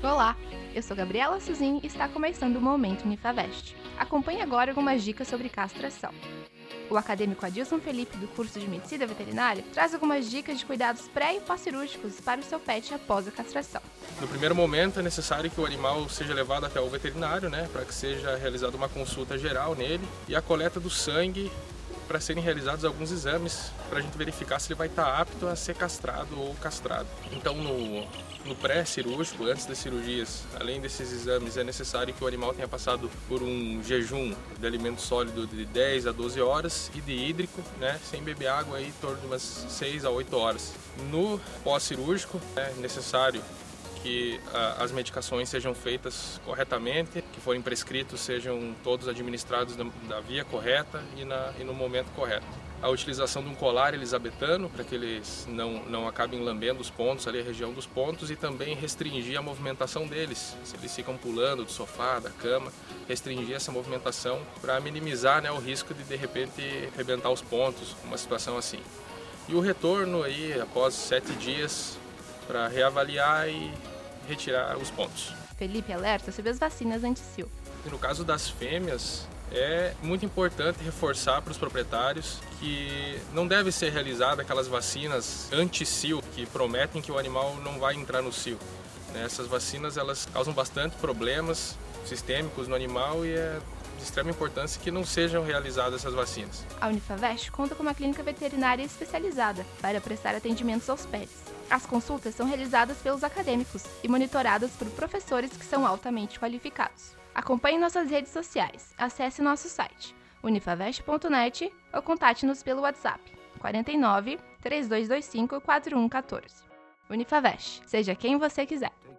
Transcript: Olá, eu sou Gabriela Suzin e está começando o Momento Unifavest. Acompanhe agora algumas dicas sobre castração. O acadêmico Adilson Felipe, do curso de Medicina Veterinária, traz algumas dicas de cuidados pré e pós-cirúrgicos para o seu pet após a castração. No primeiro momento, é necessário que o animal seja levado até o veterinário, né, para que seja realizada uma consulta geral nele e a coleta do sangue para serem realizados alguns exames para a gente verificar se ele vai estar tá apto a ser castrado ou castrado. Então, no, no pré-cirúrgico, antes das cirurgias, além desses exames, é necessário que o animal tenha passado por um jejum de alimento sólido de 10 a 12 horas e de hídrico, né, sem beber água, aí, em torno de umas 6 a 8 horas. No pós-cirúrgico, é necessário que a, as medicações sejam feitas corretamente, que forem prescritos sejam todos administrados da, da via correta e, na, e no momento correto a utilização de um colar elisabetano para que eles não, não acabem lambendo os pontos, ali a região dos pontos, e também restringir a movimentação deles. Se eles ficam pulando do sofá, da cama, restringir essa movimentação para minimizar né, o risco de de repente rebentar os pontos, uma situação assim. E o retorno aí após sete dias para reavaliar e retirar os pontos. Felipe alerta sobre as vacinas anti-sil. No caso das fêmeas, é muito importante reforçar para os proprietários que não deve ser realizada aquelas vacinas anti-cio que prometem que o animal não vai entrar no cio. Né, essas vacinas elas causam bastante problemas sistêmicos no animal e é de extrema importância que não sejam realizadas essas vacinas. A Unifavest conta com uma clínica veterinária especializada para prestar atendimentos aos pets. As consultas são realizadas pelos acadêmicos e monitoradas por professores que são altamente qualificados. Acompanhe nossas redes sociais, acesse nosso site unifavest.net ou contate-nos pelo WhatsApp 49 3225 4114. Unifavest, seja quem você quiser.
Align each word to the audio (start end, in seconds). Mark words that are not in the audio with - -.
Olá, 0.00 0.36
eu 0.76 0.80
sou 0.80 0.96
Gabriela 0.96 1.40
Suzin 1.40 1.80
e 1.82 1.88
está 1.88 2.06
começando 2.06 2.54
o 2.54 2.60
Momento 2.60 3.04
Unifavest. 3.04 3.74
Acompanhe 3.98 4.40
agora 4.40 4.70
algumas 4.70 5.02
dicas 5.02 5.26
sobre 5.26 5.48
castração. 5.48 6.12
O 6.88 6.96
acadêmico 6.96 7.44
Adilson 7.44 7.80
Felipe, 7.80 8.16
do 8.16 8.28
curso 8.28 8.60
de 8.60 8.68
Medicina 8.68 9.08
Veterinária, 9.08 9.64
traz 9.74 9.92
algumas 9.92 10.30
dicas 10.30 10.60
de 10.60 10.64
cuidados 10.64 11.08
pré 11.08 11.34
e 11.34 11.40
pós-cirúrgicos 11.40 12.20
para 12.20 12.40
o 12.40 12.44
seu 12.44 12.60
pet 12.60 12.94
após 12.94 13.26
a 13.26 13.32
castração. 13.32 13.82
No 14.20 14.28
primeiro 14.28 14.54
momento, 14.54 15.00
é 15.00 15.02
necessário 15.02 15.50
que 15.50 15.60
o 15.60 15.66
animal 15.66 16.08
seja 16.08 16.32
levado 16.32 16.64
até 16.64 16.80
o 16.80 16.88
veterinário, 16.88 17.50
né, 17.50 17.68
para 17.72 17.84
que 17.84 17.92
seja 17.92 18.36
realizada 18.36 18.76
uma 18.76 18.88
consulta 18.88 19.36
geral 19.36 19.74
nele 19.74 20.06
e 20.28 20.36
a 20.36 20.40
coleta 20.40 20.78
do 20.78 20.88
sangue 20.88 21.50
para 22.08 22.18
serem 22.18 22.42
realizados 22.42 22.84
alguns 22.84 23.12
exames 23.12 23.70
para 23.90 23.98
a 23.98 24.02
gente 24.02 24.16
verificar 24.16 24.58
se 24.58 24.72
ele 24.72 24.78
vai 24.78 24.88
estar 24.88 25.04
tá 25.04 25.18
apto 25.18 25.46
a 25.46 25.54
ser 25.54 25.76
castrado 25.76 26.40
ou 26.40 26.54
castrado. 26.54 27.06
Então, 27.30 27.54
no, 27.54 28.06
no 28.46 28.56
pré-cirúrgico, 28.56 29.44
antes 29.44 29.66
das 29.66 29.76
cirurgias, 29.76 30.42
além 30.58 30.80
desses 30.80 31.12
exames, 31.12 31.58
é 31.58 31.62
necessário 31.62 32.14
que 32.14 32.24
o 32.24 32.26
animal 32.26 32.54
tenha 32.54 32.66
passado 32.66 33.10
por 33.28 33.42
um 33.42 33.82
jejum 33.82 34.34
de 34.58 34.66
alimento 34.66 35.02
sólido 35.02 35.46
de 35.46 35.66
10 35.66 36.06
a 36.06 36.12
12 36.12 36.40
horas 36.40 36.90
e 36.94 37.00
de 37.00 37.12
hídrico, 37.12 37.62
né, 37.78 38.00
sem 38.02 38.22
beber 38.22 38.48
água, 38.48 38.78
aí, 38.78 38.88
em 38.88 38.92
torno 38.92 39.18
de 39.18 39.26
umas 39.26 39.42
6 39.42 40.04
a 40.04 40.10
8 40.10 40.36
horas. 40.36 40.72
No 41.10 41.38
pós-cirúrgico, 41.62 42.40
é 42.56 42.72
necessário 42.78 43.42
que 44.02 44.40
a, 44.52 44.82
as 44.82 44.92
medicações 44.92 45.48
sejam 45.48 45.74
feitas 45.74 46.40
corretamente, 46.44 47.22
que 47.32 47.40
forem 47.40 47.60
prescritos 47.60 48.20
sejam 48.20 48.74
todos 48.82 49.08
administrados 49.08 49.76
da, 49.76 49.84
da 50.08 50.20
via 50.20 50.44
correta 50.44 51.02
e, 51.16 51.24
na, 51.24 51.52
e 51.58 51.64
no 51.64 51.74
momento 51.74 52.10
correto 52.12 52.46
a 52.80 52.88
utilização 52.88 53.42
de 53.42 53.48
um 53.48 53.54
colar 53.54 53.92
elisabetano 53.92 54.70
para 54.70 54.84
que 54.84 54.94
eles 54.94 55.46
não, 55.48 55.82
não 55.84 56.06
acabem 56.06 56.40
lambendo 56.40 56.80
os 56.80 56.88
pontos, 56.88 57.26
ali 57.26 57.40
a 57.40 57.42
região 57.42 57.72
dos 57.72 57.86
pontos, 57.86 58.30
e 58.30 58.36
também 58.36 58.74
restringir 58.74 59.38
a 59.38 59.42
movimentação 59.42 60.06
deles. 60.06 60.56
Se 60.64 60.76
eles 60.76 60.94
ficam 60.94 61.16
pulando 61.16 61.64
do 61.64 61.72
sofá, 61.72 62.20
da 62.20 62.30
cama, 62.30 62.72
restringir 63.08 63.56
essa 63.56 63.72
movimentação 63.72 64.40
para 64.60 64.78
minimizar 64.80 65.42
né, 65.42 65.50
o 65.50 65.58
risco 65.58 65.92
de 65.92 66.04
de 66.04 66.16
repente 66.16 66.62
rebentar 66.96 67.30
os 67.30 67.42
pontos, 67.42 67.96
uma 68.04 68.16
situação 68.16 68.56
assim. 68.56 68.80
E 69.48 69.54
o 69.54 69.60
retorno 69.60 70.22
aí 70.22 70.58
após 70.60 70.94
sete 70.94 71.32
dias 71.32 71.98
para 72.48 72.66
reavaliar 72.66 73.48
e 73.48 73.70
retirar 74.26 74.76
os 74.78 74.90
pontos. 74.90 75.32
Felipe 75.56 75.92
alerta 75.92 76.32
sobre 76.32 76.50
as 76.50 76.58
vacinas 76.58 77.04
anti-sil. 77.04 77.48
No 77.84 77.98
caso 77.98 78.24
das 78.24 78.48
fêmeas, 78.48 79.28
é 79.52 79.92
muito 80.02 80.24
importante 80.24 80.82
reforçar 80.82 81.42
para 81.42 81.50
os 81.50 81.58
proprietários 81.58 82.38
que 82.58 83.20
não 83.32 83.46
deve 83.46 83.70
ser 83.70 83.92
realizada 83.92 84.42
aquelas 84.42 84.66
vacinas 84.66 85.48
anti-cio 85.52 86.22
que 86.34 86.46
prometem 86.46 87.02
que 87.02 87.12
o 87.12 87.18
animal 87.18 87.56
não 87.56 87.78
vai 87.78 87.94
entrar 87.94 88.22
no 88.22 88.32
cio. 88.32 88.58
Né, 89.12 89.24
essas 89.24 89.46
vacinas 89.46 89.96
elas 89.96 90.26
causam 90.32 90.52
bastante 90.52 90.96
problemas 90.96 91.76
sistêmicos 92.04 92.66
no 92.66 92.74
animal 92.74 93.24
e 93.24 93.34
é 93.34 93.58
de 93.98 94.04
extrema 94.04 94.30
importância 94.30 94.80
que 94.80 94.90
não 94.90 95.04
sejam 95.04 95.44
realizadas 95.44 96.00
essas 96.00 96.14
vacinas. 96.14 96.64
A 96.80 96.88
Unifavest 96.88 97.50
conta 97.50 97.74
com 97.74 97.82
uma 97.82 97.94
clínica 97.94 98.22
veterinária 98.22 98.84
especializada 98.84 99.66
para 99.80 100.00
prestar 100.00 100.34
atendimentos 100.36 100.88
aos 100.88 101.04
pets. 101.04 101.57
As 101.70 101.84
consultas 101.84 102.34
são 102.34 102.46
realizadas 102.46 102.98
pelos 102.98 103.22
acadêmicos 103.22 103.84
e 104.02 104.08
monitoradas 104.08 104.70
por 104.72 104.88
professores 104.90 105.56
que 105.56 105.64
são 105.64 105.86
altamente 105.86 106.38
qualificados. 106.40 107.14
Acompanhe 107.34 107.78
nossas 107.78 108.10
redes 108.10 108.32
sociais, 108.32 108.94
acesse 108.96 109.42
nosso 109.42 109.68
site 109.68 110.16
unifavest.net 110.42 111.72
ou 111.92 112.02
contate-nos 112.02 112.62
pelo 112.62 112.82
WhatsApp 112.82 113.20
49 113.58 114.38
3225 114.62 115.60
4114. 115.60 116.68
Unifavest, 117.10 117.82
seja 117.86 118.14
quem 118.14 118.36
você 118.36 118.66
quiser. 118.66 118.92